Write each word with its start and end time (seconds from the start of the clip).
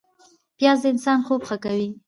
پیاز 0.57 0.79
د 0.81 0.85
انسان 0.93 1.19
خوب 1.27 1.41
ښه 1.47 1.57
کوي 1.63 1.89